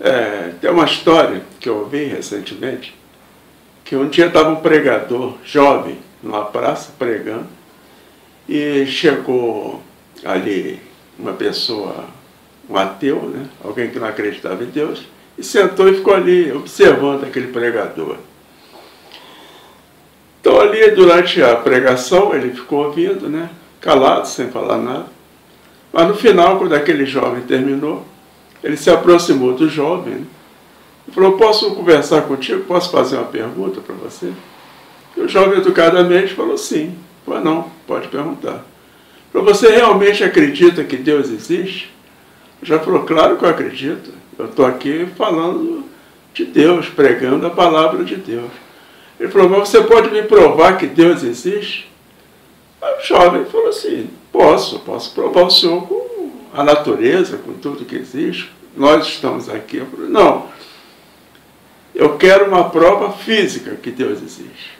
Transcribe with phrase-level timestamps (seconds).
[0.00, 2.94] É, tem uma história que eu ouvi recentemente,
[3.84, 7.46] que um dia estava um pregador jovem numa praça pregando
[8.48, 9.82] e chegou
[10.24, 10.80] ali
[11.18, 12.06] uma pessoa,
[12.68, 13.46] um ateu, né?
[13.64, 15.04] alguém que não acreditava em Deus,
[15.38, 18.16] e sentou e ficou ali observando aquele pregador.
[20.40, 23.50] Então ali durante a pregação ele ficou ouvindo, né?
[23.80, 25.06] calado, sem falar nada.
[25.92, 28.04] Mas no final, quando aquele jovem terminou,
[28.66, 30.26] ele se aproximou do jovem
[31.06, 32.64] e falou, posso conversar contigo?
[32.64, 34.32] Posso fazer uma pergunta para você?
[35.16, 36.98] E o jovem educadamente falou sim.
[37.24, 38.66] Falou, não, pode perguntar.
[39.32, 41.94] Falou, você realmente acredita que Deus existe?
[42.60, 44.10] Já falou, claro que eu acredito.
[44.36, 45.84] Eu estou aqui falando
[46.34, 48.50] de Deus, pregando a palavra de Deus.
[49.20, 51.88] Ele falou, mas você pode me provar que Deus existe?
[52.82, 56.05] Aí o jovem falou assim, posso, posso provar o senhor com
[56.56, 58.50] a natureza, com tudo que existe.
[58.74, 59.76] Nós estamos aqui.
[59.76, 60.46] Eu falei, não,
[61.94, 64.76] eu quero uma prova física que Deus existe.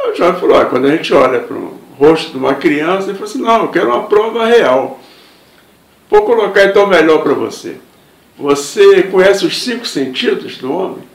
[0.00, 3.08] Aí o jovem falou, ah, quando a gente olha para o rosto de uma criança,
[3.08, 5.00] ele falou assim, não, eu quero uma prova real.
[6.08, 7.76] Vou colocar então melhor para você.
[8.36, 11.08] Você conhece os cinco sentidos do homem?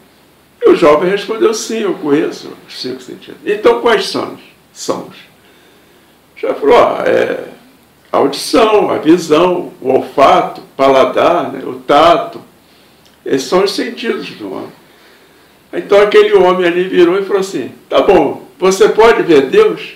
[0.61, 3.39] E o jovem respondeu, sim, eu conheço os cinco sentidos.
[3.45, 4.37] Então, quais são?
[4.71, 5.17] São os.
[6.37, 7.54] Já falou, ah, é
[8.15, 12.39] a audição, a visão, o olfato, o paladar, né, o tato.
[13.25, 14.71] Esses são os sentidos do homem.
[15.73, 19.95] Então aquele homem ali virou e falou assim, tá bom, você pode ver Deus?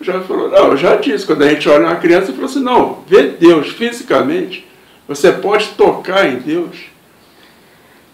[0.00, 3.02] Jovem falou, não, eu já disse, quando a gente olha uma criança, falou assim, não,
[3.06, 4.66] ver Deus fisicamente,
[5.06, 6.76] você pode tocar em Deus.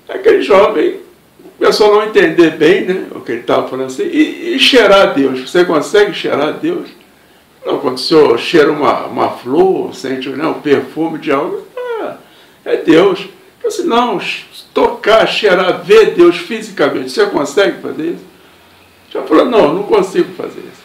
[0.08, 1.00] Aquele jovem
[1.58, 4.04] começou a não entender bem né, o que ele estava falando assim.
[4.04, 6.88] E, e cheirar Deus, você consegue cheirar Deus?
[7.64, 12.16] Não, quando o senhor cheira uma, uma flor, sente né, o perfume de algo, ah,
[12.64, 13.28] é Deus.
[13.62, 14.20] Eu disse, não,
[14.74, 18.24] tocar, cheirar, ver Deus fisicamente, você consegue fazer isso?
[19.10, 20.82] Já falou, não, não consigo fazer isso.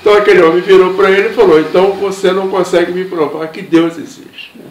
[0.00, 3.62] Então aquele homem virou para ele e falou, então você não consegue me provar que
[3.62, 4.52] Deus existe.
[4.54, 4.64] Né?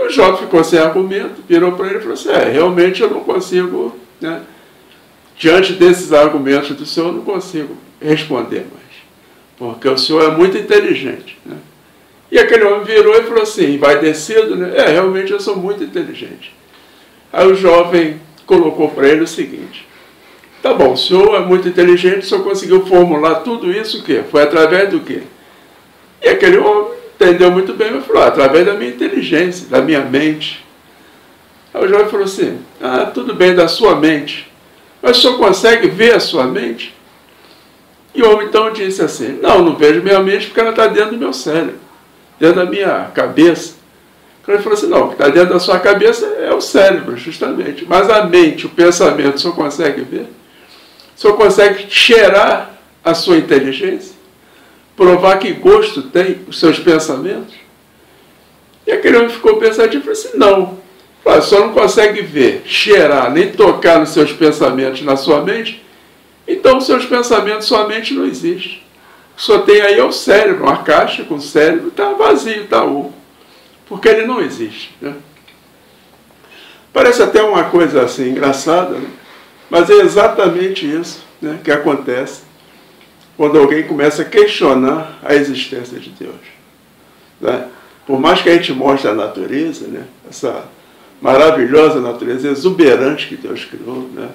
[0.00, 3.20] O jovem ficou sem argumento, virou para ele e falou assim, é, realmente eu não
[3.20, 4.42] consigo, né?
[5.38, 8.91] diante desses argumentos do senhor, eu não consigo responder mais,
[9.58, 11.38] porque o senhor é muito inteligente.
[11.44, 11.56] Né?
[12.30, 14.72] E aquele homem virou e falou assim, vai né?
[14.74, 16.54] É, realmente eu sou muito inteligente.
[17.32, 19.86] Aí o jovem colocou para ele o seguinte,
[20.62, 24.22] tá bom, o senhor é muito inteligente, o senhor conseguiu formular tudo isso o quê?
[24.30, 25.22] Foi através do quê?
[26.22, 30.00] E aquele homem entendeu muito bem, mas falou, ah, através da minha inteligência, da minha
[30.00, 30.64] mente.
[31.74, 34.50] Aí o jovem falou assim, ah, tudo bem, da sua mente,
[35.02, 36.94] mas o senhor consegue ver a sua mente?
[38.14, 41.12] E o homem então disse assim, não, não vejo minha mente porque ela está dentro
[41.12, 41.76] do meu cérebro,
[42.38, 43.74] dentro da minha cabeça.
[44.42, 47.16] Então ele falou assim, não, o que está dentro da sua cabeça é o cérebro,
[47.16, 47.86] justamente.
[47.88, 50.26] Mas a mente, o pensamento, senhor consegue ver?
[51.16, 52.74] Senhor consegue cheirar
[53.04, 54.22] a sua inteligência?
[54.96, 57.54] provar que gosto tem os seus pensamentos?
[58.86, 60.78] E aquele homem ficou pensativo e falou assim: não,
[61.42, 65.84] só não consegue ver, cheirar, nem tocar nos seus pensamentos, na sua mente,
[66.46, 68.84] então seus pensamentos, sua mente não existe.
[69.36, 73.14] Só tem aí é o cérebro, uma caixa com o cérebro, está vazio, está oco,
[73.86, 74.94] porque ele não existe.
[75.00, 75.14] Né?
[76.92, 79.08] Parece até uma coisa assim engraçada, né?
[79.70, 82.42] mas é exatamente isso né, que acontece
[83.36, 86.34] quando alguém começa a questionar a existência de Deus.
[87.40, 87.68] Né?
[88.06, 90.04] Por mais que a gente mostre a natureza, né?
[90.28, 90.64] essa
[91.20, 94.28] maravilhosa natureza exuberante que Deus criou, né?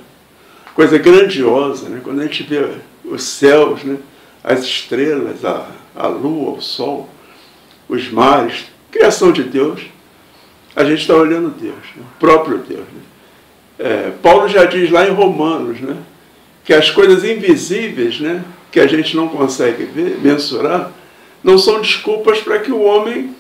[0.78, 2.02] Coisa grandiosa, né?
[2.04, 2.64] quando a gente vê
[3.04, 3.98] os céus, né?
[4.44, 5.66] as estrelas, a,
[5.96, 7.10] a lua, o sol,
[7.90, 9.82] os mares, criação de Deus,
[10.76, 12.04] a gente está olhando Deus, né?
[12.04, 12.82] o próprio Deus.
[12.82, 13.02] Né?
[13.80, 15.98] É, Paulo já diz lá em Romanos, né?
[16.64, 18.46] que as coisas invisíveis, né?
[18.72, 20.92] que a gente não consegue ver, mensurar,
[21.44, 23.36] não são desculpas para que o homem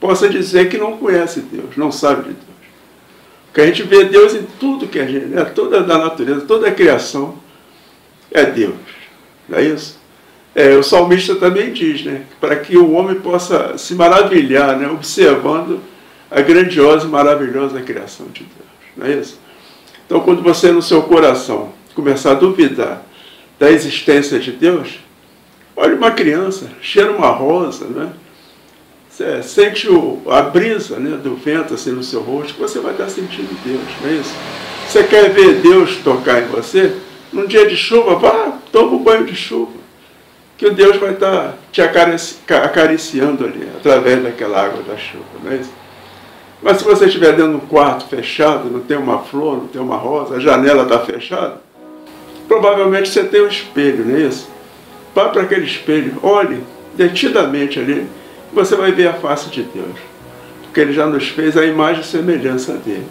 [0.00, 2.53] possa dizer que não conhece Deus, não sabe de Deus.
[3.54, 5.44] Porque a gente vê Deus em tudo que a gente, né?
[5.44, 7.36] toda a natureza, toda a criação
[8.32, 8.74] é Deus.
[9.48, 9.96] Não é isso?
[10.56, 12.22] É, o salmista também diz, né?
[12.40, 14.88] Para que o homem possa se maravilhar, né?
[14.88, 15.80] Observando
[16.28, 18.68] a grandiosa e maravilhosa criação de Deus.
[18.96, 19.38] Não é isso?
[20.04, 23.06] Então, quando você no seu coração começar a duvidar
[23.56, 24.98] da existência de Deus,
[25.76, 28.12] olha uma criança, cheira uma rosa, né?
[29.14, 33.08] Você sente o, a brisa né, do vento assim no seu rosto, você vai estar
[33.08, 34.34] sentindo Deus, não é isso?
[34.88, 36.96] Você quer ver Deus tocar em você?
[37.32, 39.70] Num dia de chuva, vá, toma um banho de chuva.
[40.58, 45.56] Que o Deus vai estar te acariciando ali, através daquela água da chuva, não é
[45.58, 45.70] isso?
[46.60, 49.80] Mas se você estiver dentro de um quarto fechado, não tem uma flor, não tem
[49.80, 51.60] uma rosa, a janela está fechada,
[52.48, 54.48] provavelmente você tem um espelho, não é isso?
[55.14, 56.64] Vá para aquele espelho, olhe
[56.96, 58.08] detidamente ali,
[58.54, 59.96] você vai ver a face de Deus.
[60.62, 63.06] Porque Ele já nos fez a imagem e semelhança dele.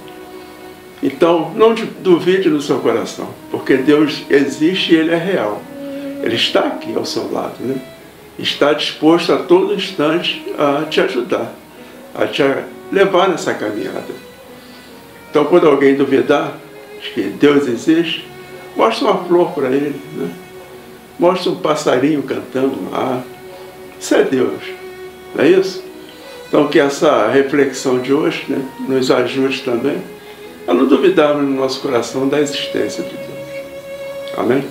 [1.01, 5.61] Então, não duvide no seu coração, porque Deus existe e Ele é real.
[6.23, 7.75] Ele está aqui ao seu lado, né?
[8.39, 11.53] Está disposto a todo instante a te ajudar,
[12.15, 12.41] a te
[12.91, 14.23] levar nessa caminhada.
[15.29, 16.57] Então, quando alguém duvidar
[17.01, 18.25] de que Deus existe,
[18.75, 20.29] mostre uma flor para ele, né?
[21.19, 23.23] mostre um passarinho cantando ar.
[23.99, 24.61] Isso é Deus,
[25.35, 25.83] não é isso?
[26.47, 29.97] Então, que essa reflexão de hoje né, nos ajude também
[30.68, 33.33] a não duvidarmos no nosso coração da existência de Deus.
[34.38, 34.63] Amém?